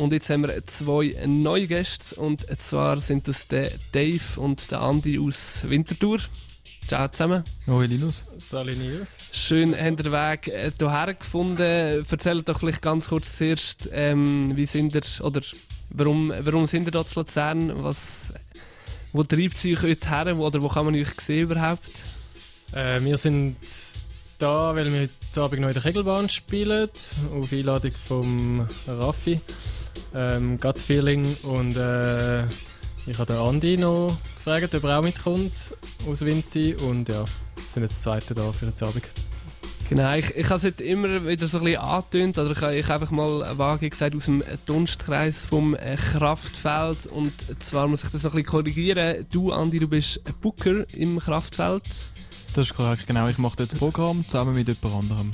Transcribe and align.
Und 0.00 0.14
jetzt 0.14 0.30
haben 0.30 0.48
wir 0.48 0.66
zwei 0.66 1.14
neue 1.26 1.66
Gäste 1.66 2.14
und 2.18 2.46
zwar 2.58 3.02
sind 3.02 3.28
das 3.28 3.46
der 3.48 3.70
Dave 3.92 4.40
und 4.40 4.70
der 4.70 4.80
Andi 4.80 5.18
aus 5.18 5.58
Winterthur. 5.64 6.20
Ciao 6.88 7.06
zusammen. 7.08 7.44
Hoi 7.66 7.84
Linus. 7.84 8.24
Salinius. 8.34 9.28
Schön, 9.30 9.74
habt 9.74 10.00
ihr 10.00 10.04
den 10.04 10.12
Weg 10.12 10.48
äh, 10.48 10.70
hierher 10.78 11.12
gefunden. 11.12 11.60
Erzählt 11.60 12.48
doch 12.48 12.60
vielleicht 12.60 12.80
ganz 12.80 13.10
kurz 13.10 13.36
zuerst, 13.36 13.90
ähm, 13.92 14.56
wie 14.56 14.64
sind 14.64 14.94
ihr, 14.94 15.02
oder 15.20 15.42
warum, 15.90 16.32
warum 16.44 16.66
sind 16.66 16.86
ihr 16.86 16.92
da 16.92 17.04
zu 17.04 17.20
Luzern? 17.20 17.84
Was, 17.84 18.32
wo 19.12 19.22
treibt 19.22 19.58
sie 19.58 19.76
euch 19.76 19.82
heute 19.82 20.08
her 20.08 20.38
oder 20.38 20.62
wo 20.62 20.68
kann 20.68 20.86
man 20.86 20.94
euch 20.94 21.10
sehen 21.20 21.42
überhaupt? 21.42 21.92
Äh, 22.72 23.02
wir 23.02 23.18
sind 23.18 23.56
da, 24.38 24.74
weil 24.74 24.90
wir 24.90 25.00
heute 25.02 25.42
Abend 25.42 25.60
noch 25.60 25.68
in 25.68 25.74
der 25.74 25.82
Kegelbahn 25.82 26.30
spielen, 26.30 26.88
auf 27.38 27.52
Einladung 27.52 27.92
vom 28.08 28.66
Raffi. 28.86 29.40
Ähm, 30.14 30.58
Gut 30.58 30.78
Feeling 30.78 31.36
und 31.42 31.76
äh, 31.76 32.44
ich 33.06 33.18
habe 33.18 33.32
den 33.32 33.36
Andi 33.36 33.76
noch 33.76 34.16
gefragt, 34.36 34.74
ob 34.74 34.84
er 34.84 34.98
auch 34.98 35.02
mitkommt 35.02 35.74
aus 36.08 36.20
Winti 36.22 36.74
und 36.74 37.08
ja, 37.08 37.24
sind 37.56 37.82
jetzt 37.82 38.02
zweite 38.02 38.34
da 38.34 38.52
für 38.52 38.66
den 38.66 38.86
Abend. 38.86 39.04
Genau, 39.90 40.14
ich, 40.14 40.30
ich 40.36 40.44
habe 40.44 40.54
es 40.54 40.64
heute 40.64 40.84
immer 40.84 41.26
wieder 41.26 41.48
so 41.48 41.58
ein 41.58 41.64
bisschen 41.64 41.80
angetönt, 41.80 42.38
oder 42.38 42.52
ich 42.52 42.60
habe 42.60 42.76
ich 42.76 42.88
einfach 42.88 43.10
mal 43.10 43.58
vage 43.58 43.90
gesagt, 43.90 44.14
aus 44.14 44.26
dem 44.26 44.40
Dunstkreis 44.64 45.44
vom 45.44 45.74
äh, 45.74 45.96
Kraftfeld. 45.96 47.08
Und 47.08 47.32
zwar 47.60 47.88
muss 47.88 48.04
ich 48.04 48.10
das 48.10 48.22
noch 48.22 48.30
ein 48.30 48.36
bisschen 48.36 48.50
korrigieren. 48.50 49.26
Du, 49.32 49.50
Andi, 49.50 49.80
du 49.80 49.88
bist 49.88 50.20
ein 50.24 50.34
Booker 50.40 50.88
im 50.94 51.18
Kraftfeld. 51.18 51.82
Das 52.54 52.68
ist 52.68 52.74
korrekt, 52.76 53.08
genau. 53.08 53.26
Ich 53.26 53.38
mache 53.38 53.56
jetzt 53.58 53.72
das 53.72 53.78
Programm 53.80 54.24
zusammen 54.28 54.54
mit 54.54 54.68
jemand 54.68 55.02
anderem. 55.02 55.30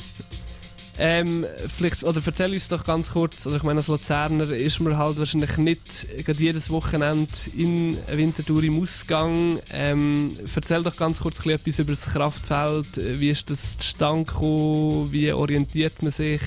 Ähm, 0.98 1.44
vielleicht, 1.66 2.04
oder 2.04 2.20
erzähl 2.24 2.52
uns 2.52 2.68
doch 2.68 2.84
ganz 2.84 3.12
kurz, 3.12 3.46
also 3.46 3.56
ich 3.56 3.62
meine, 3.62 3.80
als 3.80 3.88
Luzerner 3.88 4.50
ist 4.50 4.80
man 4.80 4.96
halt 4.96 5.18
wahrscheinlich 5.18 5.56
nicht 5.58 6.06
gerade 6.24 6.38
jedes 6.38 6.70
Wochenende 6.70 7.32
in 7.56 7.96
Winterthur 8.10 8.62
im 8.62 8.82
Ausgang. 8.82 9.60
Ähm, 9.70 10.38
erzähl 10.54 10.82
doch 10.82 10.96
ganz 10.96 11.20
kurz 11.20 11.44
etwas 11.44 11.78
über 11.78 11.92
das 11.92 12.06
Kraftfeld. 12.06 12.96
Wie 12.96 13.28
ist 13.28 13.50
das 13.50 13.76
zustande 13.78 14.24
gekommen? 14.24 15.12
Wie 15.12 15.32
orientiert 15.32 16.02
man 16.02 16.12
sich? 16.12 16.40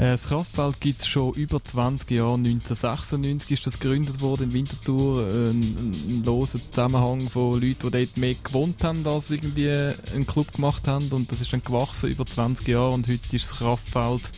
Äh, 0.00 0.12
das 0.12 0.28
Kraftfeld 0.28 0.80
gibt 0.80 1.00
es 1.00 1.06
schon 1.06 1.34
über 1.34 1.62
20 1.62 2.10
Jahre. 2.10 2.34
1996 2.36 3.50
ist 3.50 3.66
das 3.66 3.78
gegründet 3.78 4.22
worden 4.22 4.44
in 4.44 4.54
Winterthur. 4.54 5.26
Ein, 5.26 5.60
ein, 5.60 6.22
loser 6.24 6.58
Zusammenhang 6.70 7.28
von 7.28 7.60
Leuten, 7.60 7.90
die 7.90 8.06
dort 8.06 8.16
mehr 8.16 8.34
gewohnt 8.42 8.82
haben, 8.82 9.06
als 9.06 9.30
irgendwie 9.30 9.70
einen 9.70 10.26
Club 10.26 10.52
gemacht 10.52 10.88
haben. 10.88 11.10
Und 11.10 11.30
das 11.30 11.42
ist 11.42 11.52
dann 11.52 11.62
gewachsen 11.62 12.08
über 12.08 12.24
20 12.24 12.66
Jahre. 12.66 12.92
Und 12.92 13.08
heute 13.08 13.36
ist 13.36 13.50
das 13.50 13.58
Kraftfeld 13.58 14.30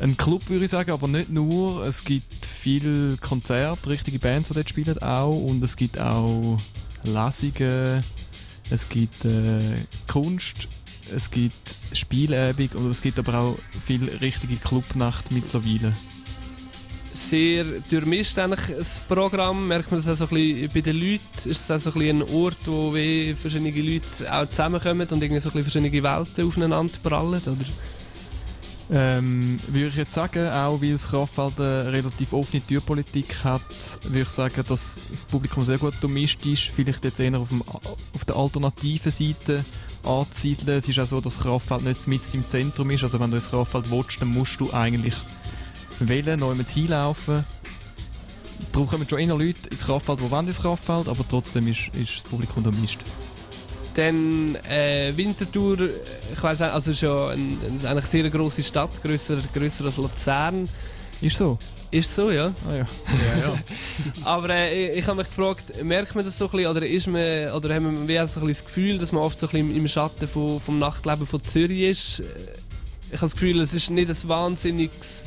ein 0.00 0.16
Club, 0.16 0.48
würde 0.48 0.64
ich 0.64 0.70
sagen, 0.70 0.92
aber 0.92 1.08
nicht 1.08 1.28
nur. 1.28 1.84
Es 1.84 2.02
gibt 2.02 2.46
viele 2.46 3.18
Konzerte, 3.18 3.90
richtige 3.90 4.18
Bands, 4.18 4.48
die 4.48 4.54
dort 4.54 4.70
spielen 4.70 4.98
auch. 5.02 5.36
Und 5.36 5.62
es 5.62 5.76
gibt 5.76 5.98
auch 5.98 6.56
Lesungen, 7.02 8.00
es 8.70 8.88
gibt 8.88 9.26
äh, 9.26 9.84
Kunst 10.08 10.68
es 11.12 11.30
gibt 11.30 11.74
Spielabend 11.92 12.74
und 12.74 12.90
es 12.90 13.02
gibt 13.02 13.18
aber 13.18 13.38
auch 13.38 13.58
viel 13.84 14.04
richtige 14.20 14.56
Clubnacht 14.56 15.32
mittlerweile. 15.32 15.92
Sehr 17.12 17.64
durchmischt 17.88 18.38
eigentlich 18.38 18.76
das 18.76 19.00
Programm, 19.06 19.68
merkt 19.68 19.90
man 19.90 20.02
das 20.02 20.08
auch 20.08 20.26
so 20.26 20.34
ein 20.34 20.42
bisschen 20.42 20.68
bei 20.74 20.80
den 20.80 20.96
Leuten, 20.96 21.48
ist 21.48 21.70
das 21.70 21.86
auch 21.86 21.92
so 21.92 22.00
ein, 22.00 22.22
ein 22.22 22.22
Ort, 22.22 22.66
wo 22.66 22.92
verschiedene 23.36 23.70
Leute 23.70 24.32
auch 24.32 24.48
zusammenkommen 24.48 25.06
und 25.08 25.22
irgendwie 25.22 25.40
so 25.40 25.50
ein 25.50 25.62
verschiedene 25.62 26.02
Welten 26.02 26.46
aufeinander 26.46 26.92
prallen, 27.02 27.40
oder? 27.42 27.64
Ähm, 28.90 29.56
würde 29.68 29.88
ich 29.88 29.96
jetzt 29.96 30.12
sagen, 30.12 30.46
auch 30.48 30.80
weil 30.82 30.92
das 30.92 31.08
Kraftfeld 31.08 31.58
eine 31.58 31.90
relativ 31.90 32.32
offene 32.32 32.64
Türpolitik 32.66 33.42
hat, 33.42 33.62
würde 34.02 34.20
ich 34.20 34.28
sagen, 34.28 34.62
dass 34.68 35.00
das 35.10 35.24
Publikum 35.24 35.64
sehr 35.64 35.78
gut 35.78 35.94
durchmischt 36.00 36.44
ist. 36.44 36.64
Vielleicht 36.64 37.04
jetzt 37.04 37.18
eher 37.18 37.38
auf, 37.38 37.48
dem, 37.48 37.62
auf 37.62 38.24
der 38.26 38.36
alternativen 38.36 39.10
Seite 39.10 39.64
anzusiedeln. 40.06 40.78
Es 40.78 40.88
ist 40.88 40.98
auch 40.98 41.06
so, 41.06 41.20
dass 41.20 41.38
Kraftfeld 41.38 41.84
nicht 41.84 42.06
mit 42.08 42.34
im 42.34 42.48
Zentrum 42.48 42.90
ist. 42.90 43.04
Also 43.04 43.20
wenn 43.20 43.30
du 43.30 43.36
ins 43.36 43.50
Kraftfeld 43.50 43.90
willst, 43.90 44.20
dann 44.20 44.28
musst 44.28 44.60
du 44.60 44.72
eigentlich 44.72 45.14
wählen, 45.98 46.40
neu 46.40 46.54
hinlaufen. 46.54 47.44
Darum 48.72 48.88
kommen 48.88 49.08
schon 49.08 49.18
eher 49.18 49.28
Leute 49.28 49.68
ins 49.70 49.84
Kraftfeld, 49.84 50.20
die 50.20 50.30
wollen 50.30 50.46
ins 50.46 50.60
Kraftfeld, 50.60 51.08
aber 51.08 51.24
trotzdem 51.28 51.68
ist, 51.68 51.90
ist 51.94 52.16
das 52.16 52.24
Publikum 52.24 52.62
durchmischt. 52.62 53.00
Dann 53.94 54.56
äh, 54.68 55.12
Winterthur, 55.16 55.88
ich 56.32 56.42
nicht, 56.42 56.62
also 56.62 56.90
ist 56.90 57.00
ja 57.00 57.28
ein, 57.28 57.58
eine, 57.64 57.88
eine 57.88 58.02
sehr 58.02 58.28
große 58.28 58.62
Stadt, 58.64 59.00
grösser, 59.02 59.38
grösser 59.52 59.84
als 59.84 59.96
Luzern. 59.96 60.68
Ist 61.20 61.36
so? 61.36 61.58
Ist 61.94 62.12
so, 62.12 62.32
ja. 62.32 62.52
Ah, 62.68 62.72
ja. 62.72 62.76
ja, 62.76 63.40
ja. 63.40 63.58
Aber 64.24 64.50
äh, 64.50 64.90
ich, 64.90 64.98
ich 64.98 65.06
habe 65.06 65.18
mich 65.18 65.28
gefragt, 65.28 65.80
merkt 65.84 66.12
man 66.16 66.24
das 66.24 66.36
so 66.36 66.46
ein 66.46 66.50
bisschen, 66.50 66.70
oder, 66.72 66.84
ist 66.84 67.06
man, 67.06 67.52
oder 67.52 67.72
haben 67.72 68.08
wir 68.08 68.26
so 68.26 68.40
ein 68.40 68.48
das 68.48 68.64
Gefühl, 68.64 68.98
dass 68.98 69.12
man 69.12 69.22
oft 69.22 69.38
so 69.38 69.46
ein 69.46 69.50
bisschen 69.52 69.76
im 69.76 69.86
Schatten 69.86 70.26
von, 70.26 70.58
vom 70.58 70.80
Nachtleben 70.80 71.24
von 71.24 71.40
Zürich 71.44 71.82
ist? 71.82 72.20
Ich 73.10 73.12
habe 73.12 73.26
das 73.26 73.32
Gefühl, 73.34 73.60
es 73.60 73.72
ist 73.74 73.90
nicht 73.90 74.10
ein 74.10 74.28
wahnsinniges 74.28 75.22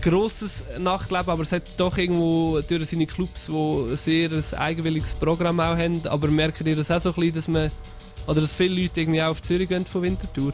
grosses 0.00 0.62
Nachtleben, 0.78 1.30
aber 1.30 1.42
es 1.42 1.50
hat 1.50 1.64
doch 1.76 1.98
irgendwo 1.98 2.60
durch 2.60 2.90
seine 2.90 3.06
Clubs, 3.06 3.46
die 3.46 3.96
sehr 3.96 4.30
ein 4.30 4.44
eigenwilliges 4.54 5.16
Programm 5.16 5.58
auch 5.58 5.76
haben. 5.76 6.06
Aber 6.06 6.28
merkt 6.28 6.60
ihr 6.60 6.76
das 6.76 6.92
auch 6.92 7.00
so 7.00 7.08
ein 7.08 7.14
bisschen, 7.16 7.34
dass 7.34 7.48
man, 7.48 7.72
oder 8.28 8.40
dass 8.40 8.54
viele 8.54 8.82
Leute 8.82 9.00
irgendwie 9.00 9.20
auch 9.20 9.30
auf 9.30 9.42
Zürich 9.42 9.68
gehen 9.68 9.84
von 9.84 10.02
Winterthur? 10.02 10.52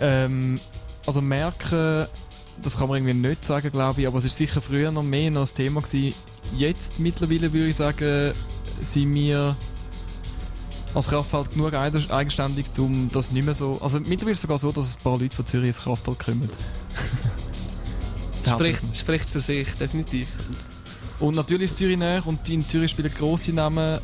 Ähm, 0.00 0.58
also 1.06 1.20
merken, 1.20 2.08
das 2.62 2.78
kann 2.78 2.88
man 2.88 2.98
irgendwie 2.98 3.28
nicht 3.28 3.44
sagen, 3.44 3.70
glaube 3.70 4.00
ich, 4.00 4.06
aber 4.06 4.18
es 4.18 4.24
ist 4.24 4.36
sicher 4.36 4.60
früher 4.60 4.90
noch 4.90 5.02
mehr 5.02 5.30
noch 5.30 5.46
ein 5.46 5.54
Thema 5.54 5.80
gewesen. 5.80 6.14
Jetzt 6.56 7.00
mittlerweile 7.00 7.52
würde 7.52 7.68
ich 7.68 7.76
sagen, 7.76 8.32
sind 8.80 9.14
wir 9.14 9.56
als 10.94 11.08
Kraftfeld 11.08 11.50
genug 11.50 11.74
eigenständig, 11.74 12.66
um 12.78 13.10
das 13.12 13.32
nicht 13.32 13.44
mehr 13.44 13.54
so... 13.54 13.78
Also 13.82 13.98
mittlerweile 13.98 14.32
ist 14.32 14.38
es 14.38 14.42
sogar 14.42 14.58
so, 14.58 14.70
dass 14.70 14.96
ein 14.96 15.02
paar 15.02 15.18
Leute 15.18 15.34
von 15.34 15.44
Zürich 15.44 15.68
ins 15.68 15.80
Kraftfeld 15.80 16.18
kommen. 16.18 16.48
spricht, 18.44 18.96
spricht 18.96 19.28
für 19.28 19.40
sich, 19.40 19.68
definitiv. 19.74 20.28
Und 21.20 21.36
natürlich 21.36 21.70
ist 21.70 21.76
Zürich 21.76 21.98
näher 21.98 22.22
und 22.26 22.48
in 22.48 22.66
Zürich 22.68 22.90
spielen 22.90 23.12
grosse 23.12 23.52
Namen, 23.52 24.00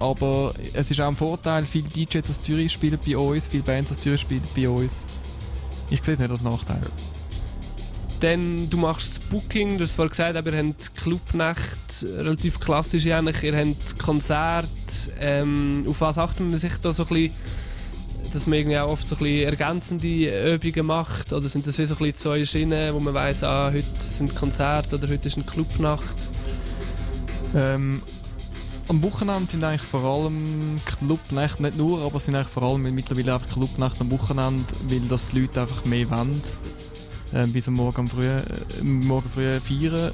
aber 0.00 0.54
es 0.72 0.90
ist 0.90 1.00
auch 1.00 1.08
ein 1.08 1.16
Vorteil, 1.16 1.66
viele 1.66 1.88
DJs 1.88 2.28
aus 2.28 2.40
Zürich 2.40 2.72
spielen 2.72 2.98
bei 3.06 3.16
uns, 3.16 3.48
viele 3.48 3.62
Bands 3.62 3.92
aus 3.92 3.98
Zürich 3.98 4.20
spielen 4.20 4.42
bei 4.54 4.68
uns. 4.68 5.06
Ich 5.90 6.02
sehe 6.02 6.14
es 6.14 6.20
nicht 6.20 6.30
als 6.30 6.42
Nachteil. 6.42 6.88
Dann, 8.24 8.70
du 8.70 8.78
machst 8.78 9.28
Booking, 9.28 9.76
du 9.76 9.84
hast 9.84 9.96
vorhin 9.96 10.08
gesagt, 10.08 10.34
aber 10.34 10.50
ihr 10.50 10.64
habt 10.64 10.96
Clubnacht, 10.96 12.06
relativ 12.16 12.58
klassisch 12.58 13.06
eigentlich, 13.06 13.42
ihr 13.42 13.54
habt 13.54 13.98
Konzert. 13.98 14.70
Ähm, 15.20 15.84
auf 15.86 16.00
was 16.00 16.16
achtet 16.16 16.48
man 16.48 16.58
sich 16.58 16.72
da 16.78 16.94
so 16.94 17.02
ein 17.02 17.08
bisschen 17.08 17.32
dass 18.32 18.46
man 18.46 18.60
irgendwie 18.60 18.78
auch 18.78 18.88
oft 18.88 19.06
so 19.06 19.14
ein 19.16 19.18
bisschen 19.18 19.44
ergänzende 19.44 20.54
Übungen 20.54 20.86
macht? 20.86 21.34
Oder 21.34 21.50
sind 21.50 21.66
das 21.66 21.76
wie 21.76 21.84
so 21.84 21.96
ein 21.96 21.98
bisschen 21.98 22.16
zwei 22.16 22.44
Schienen, 22.46 22.94
wo 22.94 22.98
man 22.98 23.12
weiss, 23.12 23.44
ah, 23.44 23.70
heute 23.70 23.84
sind 23.98 24.34
Konzerte 24.34 24.96
oder 24.96 25.06
heute 25.06 25.28
ist 25.28 25.36
eine 25.36 25.44
Clubnacht? 25.44 26.16
Ähm, 27.54 28.00
am 28.88 29.02
Wochenende 29.02 29.52
sind 29.52 29.62
eigentlich 29.64 29.82
vor 29.82 30.02
allem 30.02 30.76
Clubnächte, 30.86 31.62
nicht 31.62 31.76
nur, 31.76 32.00
aber 32.00 32.16
es 32.16 32.24
sind 32.24 32.36
eigentlich 32.36 32.48
vor 32.48 32.62
allem 32.62 32.84
mittlerweile 32.94 33.34
einfach 33.34 33.50
Clubnächte 33.50 34.00
am 34.00 34.10
Wochenende, 34.10 34.64
weil 34.88 35.00
das 35.00 35.26
die 35.26 35.40
Leute 35.40 35.60
einfach 35.60 35.84
mehr 35.84 36.08
wollen. 36.08 36.40
Ähm, 37.32 37.52
bis 37.52 37.68
am 37.68 37.74
Morgen 37.74 38.08
früh, 38.08 38.26
äh, 38.26 38.82
morgen 38.82 39.28
früh 39.28 39.58
feiern 39.60 40.12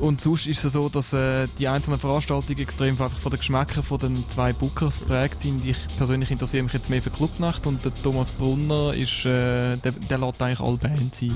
und 0.00 0.20
sonst 0.20 0.46
ist 0.46 0.64
es 0.64 0.72
so, 0.74 0.88
dass 0.88 1.12
äh, 1.12 1.48
die 1.58 1.68
einzelnen 1.68 1.98
Veranstaltungen 1.98 2.58
extrem 2.58 2.90
einfach 2.90 3.10
von 3.10 3.30
den 3.30 3.38
Geschmäckern 3.38 3.82
von 3.82 3.98
den 3.98 4.28
zwei 4.28 4.52
Bookers 4.52 5.00
prägt 5.00 5.40
sind. 5.40 5.64
Ich 5.64 5.78
persönlich 5.96 6.30
interessiere 6.30 6.62
mich 6.64 6.72
jetzt 6.74 6.90
mehr 6.90 7.00
für 7.00 7.10
Clubnacht 7.10 7.66
und 7.66 7.82
der 7.84 7.94
Thomas 8.02 8.30
Brunner 8.30 8.92
ist, 8.94 9.24
äh, 9.24 9.76
der, 9.78 9.92
der 9.92 10.18
lädt 10.18 10.42
eigentlich 10.42 10.60
alle 10.60 10.76
Bands 10.76 11.22
ein. 11.22 11.32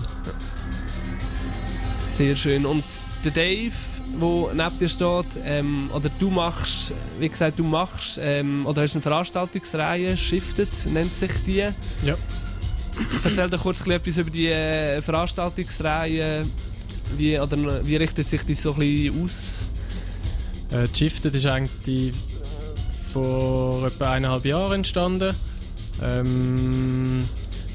Sehr 2.16 2.36
schön. 2.36 2.66
Und 2.66 2.84
der 3.24 3.33
Dave, 3.33 3.72
der 4.21 4.54
neben 4.54 4.78
dir 4.78 4.89
steht, 4.89 5.41
ähm, 5.42 5.91
oder 5.95 6.10
du 6.18 6.28
machst, 6.28 6.92
wie 7.18 7.28
gesagt, 7.28 7.59
du 7.59 7.65
machst, 7.65 8.18
ähm, 8.21 8.66
oder 8.66 8.83
hast 8.83 8.95
eine 8.95 9.03
Veranstaltungsreihe, 9.03 10.18
Shifted 10.18 10.68
nennt 10.86 11.15
sich 11.15 11.33
die. 11.47 11.68
Ja. 12.04 12.16
Erzähl 13.24 13.50
doch 13.50 13.62
kurz 13.62 13.86
etwas 13.86 14.16
über 14.18 14.30
die 14.30 14.48
äh, 14.48 15.00
Veranstaltungsreihe 15.02 16.47
wie, 17.16 17.38
oder 17.38 17.84
wie 17.84 17.97
richtet 17.97 18.26
sich 18.26 18.42
das 18.44 18.62
so 18.62 18.72
ein 18.72 18.80
bisschen 18.80 19.24
aus? 19.24 19.70
Äh, 20.70 20.86
Shifted 20.94 21.34
ist 21.34 21.47
eigentlich 21.47 22.14
vor 23.12 23.86
etwa 23.86 24.12
eineinhalb 24.12 24.44
Jahren 24.44 24.74
entstanden. 24.74 25.34
Ähm, 26.02 27.18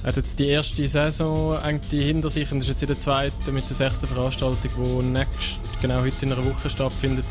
hat 0.03 0.17
jetzt 0.17 0.37
die 0.39 0.47
erste 0.47 0.87
Saison 0.87 1.57
eigentlich 1.57 2.03
hinter 2.03 2.29
sich 2.29 2.51
und 2.51 2.59
ist 2.59 2.69
jetzt 2.69 2.83
in 2.83 2.87
der 2.87 2.99
zweiten 2.99 3.53
mit 3.53 3.67
der 3.67 3.75
sechsten 3.75 4.07
Veranstaltung, 4.07 4.71
die 4.77 5.03
nächst, 5.03 5.59
genau 5.81 6.01
heute 6.01 6.25
in 6.25 6.31
einer 6.31 6.45
Woche 6.45 6.69
stattfindet. 6.69 7.25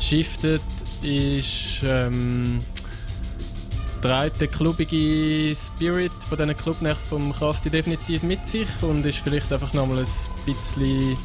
Shifted 0.00 0.60
ist 1.02 1.82
ähm, 1.84 2.64
trägt 4.02 4.40
der 4.40 4.48
klubige 4.48 5.54
Spirit 5.54 6.12
von 6.28 6.38
diesen 6.38 6.56
Clubnächten 6.56 7.08
vom 7.08 7.32
Krafti 7.32 7.70
definitiv 7.70 8.22
mit 8.22 8.46
sich 8.46 8.68
und 8.82 9.04
ist 9.06 9.18
vielleicht 9.18 9.52
einfach 9.52 9.72
nochmal 9.74 9.98
ein 9.98 10.06
bisschen 10.44 11.16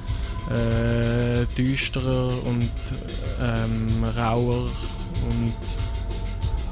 äh, 0.50 1.46
düsterer 1.58 2.44
und 2.46 2.72
ähm, 3.42 4.04
rauer 4.16 4.70
und 5.30 5.54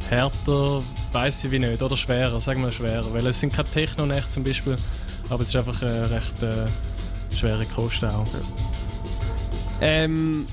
härter, 0.09 0.81
weiß 1.11 1.45
ich 1.45 1.51
wie 1.51 1.59
nicht, 1.59 1.81
oder 1.81 1.95
schwerer, 1.95 2.39
sagen 2.39 2.63
wir 2.63 2.71
schwerer, 2.71 3.13
weil 3.13 3.25
es 3.27 3.39
sind 3.39 3.53
keine 3.53 3.69
Techno-Nächte 3.69 4.31
zum 4.31 4.43
Beispiel, 4.43 4.75
aber 5.29 5.41
es 5.41 5.49
ist 5.49 5.55
einfach 5.55 5.81
eine 5.81 6.09
recht 6.09 6.41
äh, 6.41 6.65
schwere 7.35 7.65
Kost 7.65 8.03
auch. 8.03 8.27
Ähm, 9.81 10.45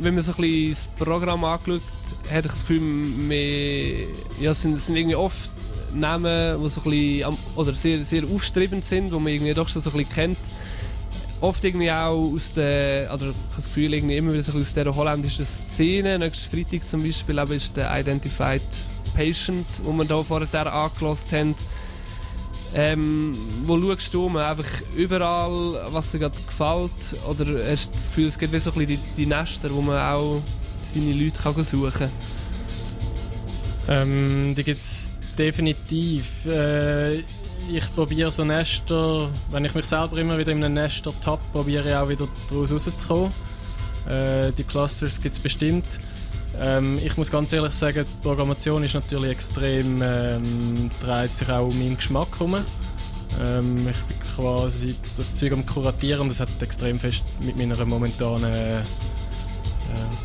wenn 0.00 0.14
man 0.14 0.22
so 0.22 0.32
ein 0.32 0.40
bisschen 0.40 0.70
das 0.96 1.06
Programm 1.06 1.44
angeschaut 1.44 1.82
hat, 2.30 2.44
ich 2.44 2.52
das 2.52 2.60
Gefühl, 2.60 2.80
wir, 3.28 4.06
ja, 4.40 4.50
es 4.52 4.62
sind, 4.62 4.80
sind 4.80 4.96
irgendwie 4.96 5.16
oft 5.16 5.50
Namen, 5.92 6.62
die 6.62 6.68
so 6.68 6.80
ein 6.80 6.90
bisschen, 6.90 7.24
am- 7.24 7.38
oder 7.56 7.74
sehr, 7.74 8.04
sehr 8.04 8.24
aufstrebend 8.24 8.84
sind, 8.84 9.06
die 9.06 9.14
man 9.18 9.28
irgendwie 9.28 9.52
doch 9.52 9.68
schon 9.68 9.82
so 9.82 9.90
ein 9.90 9.96
bisschen 9.96 10.12
kennt. 10.12 10.38
Oft 11.40 11.64
irgendwie 11.64 11.90
auch 11.90 12.32
aus 12.34 12.52
der, 12.52 13.12
oder 13.12 13.30
ich 13.30 13.36
habe 13.36 13.36
das 13.56 13.64
Gefühl, 13.64 13.94
irgendwie 13.94 14.16
immer 14.16 14.32
wieder 14.32 14.42
so 14.42 14.52
ein 14.52 14.58
bisschen 14.58 14.82
aus 14.82 14.84
dieser 14.84 14.96
holländischen 14.96 15.46
Szene. 15.46 16.18
Nächsten 16.18 16.50
Freitag 16.50 16.86
zum 16.86 17.02
Beispiel 17.02 17.38
ist 17.38 17.76
der 17.76 17.98
Identified 17.98 18.62
Patient, 19.14 19.66
wo 19.84 19.92
wir 19.92 20.04
da 20.04 20.22
vorher 20.22 20.72
angelost 20.72 21.32
haben. 21.32 21.54
Ähm, 22.72 23.36
wo 23.64 23.80
schaust 23.80 24.14
du 24.14 24.28
mal 24.28 24.44
einfach 24.44 24.68
überall, 24.94 25.88
was 25.90 26.12
dir 26.12 26.20
gerade 26.20 26.38
gefällt? 26.46 27.16
Oder 27.28 27.70
hast 27.70 27.88
du 27.88 27.92
das 27.92 28.06
Gefühl, 28.08 28.28
es 28.28 28.38
gibt 28.38 28.52
wie 28.52 28.58
so 28.58 28.70
ein 28.70 28.78
bisschen 28.78 29.00
die, 29.16 29.22
die 29.22 29.26
Nester, 29.26 29.70
wo 29.72 29.82
man 29.82 29.98
auch 29.98 30.40
seine 30.84 31.12
Leute 31.12 31.40
kann 31.40 31.64
suchen 31.64 31.90
kann? 31.92 32.10
Ähm, 33.88 34.54
die 34.54 34.62
gibt 34.62 34.78
es 34.78 35.12
definitiv. 35.36 36.46
Äh, 36.46 37.24
ich 37.68 37.94
probiere 37.94 38.30
so 38.30 38.44
Nester, 38.44 39.28
wenn 39.50 39.64
ich 39.64 39.74
mich 39.74 39.86
selber 39.86 40.16
immer 40.18 40.38
wieder 40.38 40.52
in 40.52 40.62
einem 40.62 40.74
Nester 40.74 41.12
tappe, 41.20 41.42
probiere 41.52 41.88
ich 41.88 41.94
auch 41.94 42.08
wieder 42.08 42.28
daraus 42.48 42.72
rauszukommen. 42.72 43.32
Äh, 44.08 44.52
die 44.52 44.64
Clusters 44.64 45.20
gibt 45.20 45.34
es 45.34 45.40
bestimmt. 45.40 45.98
Ähm, 46.60 46.98
ich 47.02 47.16
muss 47.16 47.30
ganz 47.30 47.52
ehrlich 47.52 47.72
sagen, 47.72 48.04
die 48.04 48.22
Programmation 48.22 48.84
ist 48.84 48.94
natürlich 48.94 49.30
extrem, 49.30 50.02
ähm, 50.02 50.90
dreht 51.00 51.34
sich 51.36 51.48
auch 51.48 51.66
um 51.66 51.78
meinen 51.78 51.96
Geschmack 51.96 52.38
herum. 52.38 52.56
Ähm, 53.42 53.88
ich 53.88 54.02
bin 54.02 54.20
quasi 54.20 54.94
das 55.16 55.36
Zeug 55.36 55.52
am 55.52 55.64
Kuratieren 55.64 56.28
das 56.28 56.40
hat 56.40 56.48
extrem 56.60 56.98
fest 56.98 57.24
mit 57.40 57.56
meiner 57.56 57.82
momentanen 57.84 58.52
äh, 58.52 58.82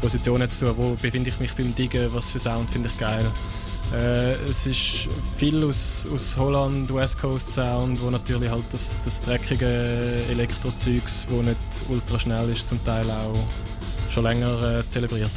Position 0.02 0.48
zu 0.50 0.66
tun. 0.66 0.76
Wo 0.78 0.90
befinde 1.02 1.30
ich 1.30 1.40
mich 1.40 1.54
beim 1.54 1.74
Diggen, 1.74 2.14
was 2.14 2.32
für 2.32 2.40
Sound 2.40 2.70
finde 2.70 2.90
ich 2.90 2.98
geil. 2.98 3.26
Äh, 3.94 4.34
es 4.50 4.68
ist 4.68 5.08
viel 5.38 5.64
aus, 5.64 6.06
aus 6.14 6.36
Holland, 6.36 6.94
West 6.94 7.18
Coast 7.18 7.54
Sound, 7.54 8.02
wo 8.02 8.10
natürlich 8.10 8.50
halt 8.50 8.66
das, 8.72 9.00
das 9.06 9.22
dreckige 9.22 10.16
Elektrozeugs, 10.30 11.28
wo 11.30 11.42
nicht 11.42 11.58
ultra 11.88 12.20
schnell 12.20 12.50
ist, 12.50 12.68
zum 12.68 12.84
Teil 12.84 13.10
auch 13.10 13.34
schon 14.10 14.24
länger 14.24 14.80
äh, 14.80 14.90
zelebriert. 14.90 15.32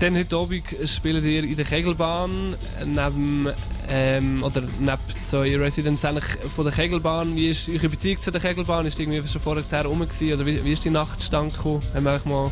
Dann 0.00 0.16
heute 0.16 0.34
Abend 0.34 0.64
spielt 0.86 1.22
ihr 1.24 1.44
in 1.44 1.56
der 1.56 1.66
Kegelbahn 1.66 2.56
neben, 2.86 3.48
ähm, 3.86 4.42
oder 4.42 4.62
neben 4.62 4.98
so 5.26 5.42
in 5.42 5.60
Residence 5.60 6.06
eigentlich 6.06 6.24
von 6.48 6.64
der 6.64 6.72
Kegelbahn. 6.72 7.36
Wie 7.36 7.50
ist 7.50 7.68
eure 7.68 7.90
Beziehung 7.90 8.18
zu 8.18 8.30
der 8.30 8.40
Kegelbahn? 8.40 8.86
Ist 8.86 8.98
irgendwie 8.98 9.28
schon 9.28 9.42
vorher 9.42 9.84
rum 9.84 10.00
gewesen? 10.00 10.32
Oder 10.32 10.46
wie, 10.46 10.64
wie 10.64 10.72
ist 10.72 10.86
die 10.86 10.90
Nacht 10.90 11.20
zustande 11.20 11.54
gekommen? 11.54 11.82
Haben 11.92 12.04
wir 12.04 12.20
mal 12.24 12.50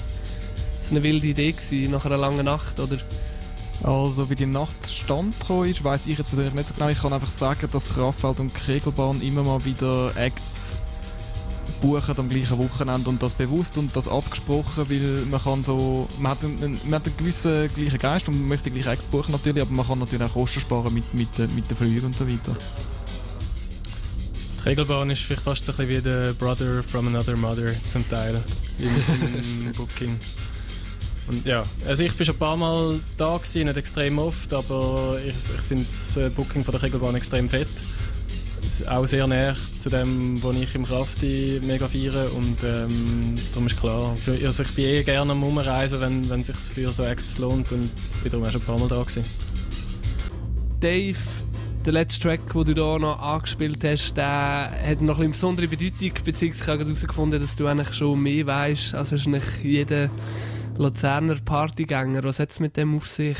so 0.78 0.90
eine 0.90 1.02
wilde 1.02 1.26
Idee 1.26 1.52
gewesen, 1.52 1.90
nach 1.90 2.04
einer 2.04 2.18
langen 2.18 2.44
Nacht? 2.44 2.78
Oder? 2.80 2.98
Also 3.82 4.28
wie 4.28 4.36
die 4.36 4.44
Nacht 4.44 4.86
stand 4.86 5.34
ist, 5.64 5.82
weiß 5.82 6.06
ich 6.06 6.18
jetzt 6.18 6.28
persönlich 6.28 6.52
nicht 6.52 6.68
so 6.68 6.74
genau. 6.74 6.90
Ich 6.90 7.00
kann 7.00 7.14
einfach 7.14 7.30
sagen, 7.30 7.66
dass 7.72 7.96
Raffeld 7.96 8.40
und 8.40 8.52
Kegelbahn 8.54 9.22
immer 9.22 9.42
mal 9.42 9.64
wieder 9.64 10.14
Acts 10.16 10.76
buchen 11.80 12.18
am 12.18 12.28
gleichen 12.28 12.58
Wochenende 12.58 13.10
und 13.10 13.22
das 13.22 13.34
bewusst 13.34 13.78
und 13.78 13.94
das 13.94 14.08
abgesprochen, 14.08 14.90
weil 14.90 15.24
man 15.30 15.40
kann 15.40 15.64
so, 15.64 16.08
man 16.18 16.32
hat 16.32 16.44
einen, 16.44 16.80
man 16.84 16.94
hat 16.94 17.06
einen 17.06 17.16
gewissen 17.16 17.68
gleichen 17.74 17.98
Geist 17.98 18.28
und 18.28 18.38
man 18.38 18.48
möchte 18.48 18.70
gleich 18.70 18.86
Acts 18.86 19.06
buchen 19.06 19.32
natürlich, 19.32 19.62
aber 19.62 19.72
man 19.72 19.86
kann 19.86 19.98
natürlich 19.98 20.26
auch 20.26 20.32
Kosten 20.32 20.60
sparen 20.60 20.92
mit, 20.92 21.12
mit, 21.14 21.38
mit 21.54 21.70
den 21.70 21.76
Flügen 21.76 22.06
und 22.06 22.16
so 22.16 22.28
weiter. 22.28 22.56
Die 24.58 24.68
Regelbahn 24.68 25.10
ist 25.10 25.22
vielleicht 25.22 25.42
fast 25.42 25.68
ein 25.68 25.76
bisschen 25.76 25.88
wie 25.88 26.02
der 26.02 26.32
Brother 26.34 26.82
from 26.82 27.06
another 27.06 27.36
mother 27.36 27.74
zum 27.90 28.08
Teil 28.08 28.42
im, 28.78 29.66
im 29.66 29.72
Booking. 29.72 30.18
Und 31.28 31.44
ja, 31.44 31.62
also 31.86 32.02
ich 32.02 32.16
bin 32.16 32.24
schon 32.24 32.34
ein 32.34 32.38
paar 32.38 32.56
Mal 32.56 33.00
da 33.16 33.36
gewesen, 33.36 33.66
nicht 33.66 33.76
extrem 33.76 34.18
oft, 34.18 34.52
aber 34.52 35.18
ich, 35.24 35.34
ich 35.34 35.60
finde 35.60 35.84
das 35.86 36.16
äh, 36.16 36.30
Booking 36.30 36.64
von 36.64 36.72
der 36.72 36.82
Regelbahn 36.82 37.14
extrem 37.14 37.48
fett. 37.48 37.68
Auch 38.86 39.06
sehr 39.06 39.26
näher 39.26 39.56
zu 39.78 39.88
dem, 39.88 40.42
was 40.42 40.56
ich 40.56 40.74
im 40.74 40.84
Krafti 40.84 41.60
mega 41.64 41.88
feiere 41.88 42.32
und 42.32 42.62
ähm, 42.62 43.34
darum 43.50 43.66
ist 43.66 43.80
klar, 43.80 44.14
für, 44.16 44.32
also 44.46 44.62
ich 44.62 44.74
bin 44.74 44.84
eh 44.84 45.02
gerne 45.02 45.32
am 45.32 45.42
Umreisen, 45.42 46.00
wenn, 46.00 46.28
wenn 46.28 46.42
es 46.42 46.48
sich 46.48 46.56
für 46.56 46.92
so 46.92 47.02
Acts 47.02 47.38
lohnt 47.38 47.72
und 47.72 47.90
bin 48.22 48.30
darum 48.30 48.46
auch 48.46 48.50
schon 48.50 48.60
ein 48.60 48.66
paar 48.66 48.78
Mal 48.78 48.88
da 48.88 49.02
gewesen. 49.02 49.24
Dave, 50.80 51.18
der 51.86 51.92
letzte 51.92 52.20
Track, 52.20 52.52
den 52.52 52.74
du 52.74 52.74
hier 52.74 52.98
noch 52.98 53.20
angespielt 53.20 53.82
hast, 53.84 54.14
der 54.16 54.70
hat 54.70 55.00
noch 55.00 55.18
ein 55.18 55.30
bisschen 55.30 55.56
besondere 55.56 55.68
Bedeutung, 55.68 56.12
beziehungsweise 56.24 56.62
ich 56.62 56.68
habe 56.68 56.84
herausgefunden, 56.84 57.40
dass 57.40 57.56
du 57.56 57.66
eigentlich 57.66 57.94
schon 57.94 58.22
mehr 58.22 58.46
weißt 58.46 58.94
als 58.94 59.12
wahrscheinlich 59.12 59.44
jeder 59.62 60.10
Luzerner 60.76 61.36
Partygänger. 61.36 62.22
Was 62.22 62.38
hat 62.38 62.50
es 62.50 62.60
mit 62.60 62.76
dem 62.76 62.96
auf 62.96 63.08
sich? 63.08 63.38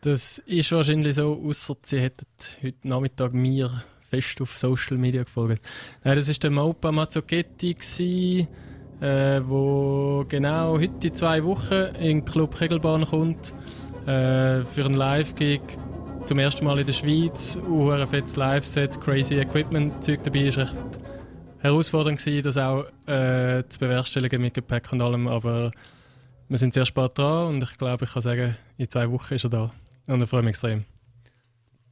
Das 0.00 0.38
ist 0.46 0.70
wahrscheinlich 0.70 1.16
so, 1.16 1.42
außer 1.44 1.74
sie 1.82 2.00
hätten 2.00 2.26
heute 2.62 2.88
Nachmittag 2.88 3.34
mir 3.34 3.82
fest 4.08 4.40
auf 4.40 4.56
Social 4.56 4.96
Media 4.96 5.22
gefolgt. 5.22 5.62
Nein, 6.04 6.16
das 6.16 6.28
war 6.28 6.34
der 6.34 6.50
Mopa 6.50 6.92
Mazzochetti, 6.92 7.74
gsi, 7.74 8.48
äh, 9.00 9.40
genau 9.40 10.78
heute 10.78 11.08
in 11.08 11.14
zwei 11.14 11.44
Wochen 11.44 11.94
in 12.00 12.18
den 12.18 12.24
Club 12.24 12.56
Kegelbahn 12.56 13.04
kommt. 13.04 13.54
Äh, 14.06 14.64
für 14.64 14.84
einen 14.86 14.94
Live-Gig 14.94 15.60
zum 16.24 16.38
ersten 16.38 16.64
Mal 16.64 16.78
in 16.78 16.86
der 16.86 16.92
Schweiz. 16.92 17.58
Ein 17.58 18.06
fettes 18.06 18.36
Live-Set, 18.36 19.00
crazy 19.00 19.34
Equipment-Zeug 19.36 20.22
dabei. 20.22 20.40
ist 20.40 20.58
recht 20.58 20.74
herausfordernd 21.60 22.18
gewesen, 22.18 22.42
das 22.42 22.56
auch 22.56 22.84
äh, 23.06 23.64
zu 23.68 23.78
bewerkstelligen 23.78 24.40
mit 24.40 24.54
Gepäck 24.54 24.92
und 24.92 25.02
allem, 25.02 25.26
aber 25.26 25.70
wir 26.48 26.58
sind 26.58 26.72
sehr 26.72 26.86
spät 26.86 27.18
dran 27.18 27.48
und 27.48 27.62
ich 27.62 27.76
glaube, 27.76 28.04
ich 28.04 28.12
kann 28.12 28.22
sagen, 28.22 28.56
in 28.76 28.88
zwei 28.88 29.10
Wochen 29.10 29.34
ist 29.34 29.44
er 29.44 29.50
da. 29.50 29.70
Und 30.06 30.22
ich 30.22 30.28
freue 30.30 30.42
mich 30.42 30.50
extrem. 30.50 30.84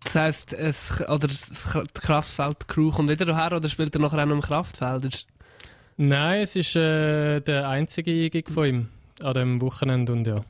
Das 0.07 0.15
heisst, 0.15 0.53
es, 0.53 1.01
oder 1.01 1.27
das 1.27 1.51
die 1.75 2.01
Kraftfeld-Crew 2.01 2.93
kommt 2.93 3.11
wieder 3.11 3.25
daher 3.25 3.57
oder 3.57 3.69
spielt 3.69 3.93
er 3.97 4.01
nachher 4.01 4.23
auch 4.23 4.27
noch 4.27 4.37
im 4.37 4.41
Kraftfeld? 4.41 5.27
Nein, 5.97 6.43
es 6.43 6.55
ist 6.55 6.77
äh, 6.77 7.41
der 7.41 7.69
einzige 7.69 8.31
Gig 8.31 8.49
von 8.49 8.67
ihm 8.67 8.89
an 9.21 9.35
dem 9.35 9.61
Wochenende 9.61 10.13
und 10.13 10.25
ja. 10.25 10.45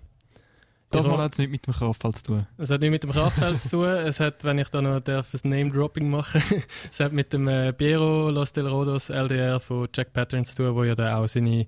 Das 0.90 1.06
mal 1.06 1.18
hat 1.18 1.32
es 1.32 1.38
nicht 1.38 1.50
mit 1.50 1.66
dem 1.66 1.72
Kraftfeld 1.72 2.16
zu 2.18 2.22
tun. 2.24 2.46
Es 2.58 2.70
hat 2.70 2.82
nichts 2.82 2.92
mit 2.92 3.04
dem 3.04 3.12
Kraftfeld 3.12 3.58
zu 3.58 3.70
tun. 3.70 3.88
Es 3.88 4.20
hat, 4.20 4.44
wenn 4.44 4.58
ich 4.58 4.68
da 4.68 4.82
noch 4.82 5.00
darf, 5.00 5.32
ein 5.32 5.48
Name-Dropping 5.48 6.10
machen 6.10 6.42
es 6.90 7.00
hat 7.00 7.12
mit 7.12 7.32
dem 7.32 7.48
äh, 7.48 7.72
Piero 7.72 8.30
Los 8.30 8.52
Del 8.52 8.66
Rodos 8.66 9.08
LDR 9.08 9.58
von 9.58 9.88
Jack 9.94 10.12
Patterns 10.12 10.54
zu 10.54 10.64
tun, 10.64 10.74
wo 10.74 10.84
ja 10.84 10.94
da 10.94 11.16
auch 11.16 11.26
seine 11.26 11.66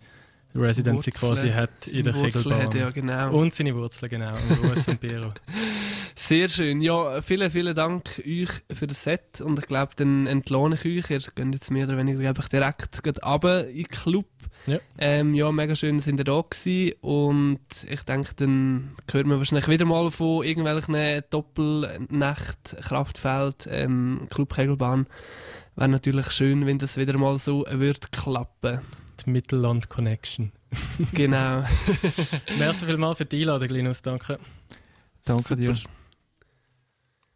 Residency 0.55 1.13
Wurzeln. 1.13 1.35
quasi 1.35 1.51
hat 1.51 1.87
in 1.87 2.05
der 2.05 2.13
Kegelbahn. 2.15 2.77
Ja, 2.77 2.91
genau. 2.91 3.33
Und 3.37 3.55
seine 3.55 3.75
Wurzeln, 3.75 4.11
genau. 4.11 4.35
Und 4.35 5.01
Piero. 5.01 5.33
Sehr 6.15 6.49
schön. 6.49 6.81
Ja, 6.81 7.23
vielen, 7.23 7.51
vielen 7.51 7.75
Dank 7.75 8.23
euch 8.27 8.49
für 8.73 8.87
das 8.87 9.05
Set 9.05 9.41
und 9.41 9.59
ich 9.59 9.67
glaube, 9.67 9.93
dann 9.97 10.27
entlohne 10.27 10.79
ich 10.83 10.85
euch. 10.85 11.11
Ihr 11.11 11.21
könnt 11.35 11.55
jetzt 11.55 11.71
mehr 11.71 11.87
oder 11.87 11.97
weniger 11.97 12.33
ich, 12.39 12.49
direkt 12.49 13.01
runter 13.25 13.69
in 13.69 13.77
den 13.77 13.89
Club. 13.89 14.27
Ja. 14.67 14.79
Ähm, 14.99 15.35
ja, 15.35 15.53
mega 15.53 15.77
schön 15.77 16.01
sind 16.01 16.19
ihr 16.19 16.25
da 16.25 16.43
gewesen 16.43 16.95
und 17.01 17.61
ich 17.89 18.03
denke, 18.03 18.35
dann 18.37 18.91
hören 19.11 19.29
wir 19.29 19.39
wahrscheinlich 19.39 19.69
wieder 19.69 19.85
mal 19.85 20.11
von 20.11 20.45
irgendwelchen 20.45 21.23
Doppelnacht, 21.31 22.77
Kraftfeld, 22.83 23.69
ähm, 23.71 24.27
Club 24.31 24.55
Kegelbahn. 24.55 25.07
Wäre 25.77 25.89
natürlich 25.89 26.31
schön, 26.33 26.67
wenn 26.67 26.79
das 26.79 26.97
wieder 26.97 27.17
mal 27.17 27.39
so 27.39 27.65
wird 27.71 28.11
klappen. 28.11 28.81
Mittelland 29.27 29.89
Connection. 29.89 30.53
Genau. 31.13 31.65
Merci 32.59 32.87
vielmals 32.87 33.19
für 33.19 33.25
die 33.25 33.41
Einladung, 33.41 33.69
Linus. 33.69 34.03
Danke. 34.03 34.39
Danke 35.25 35.57
dir. 35.57 35.75
Super. 35.75 35.91